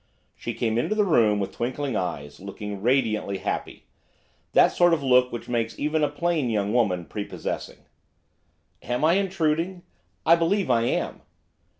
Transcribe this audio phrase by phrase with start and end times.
[0.35, 3.85] She came into the room, with twinkling eyes, looking radiantly happy,
[4.53, 7.85] that sort of look which makes even a plain young woman prepossessing.
[8.81, 9.83] 'Am I intruding?
[10.25, 11.21] I believe I am.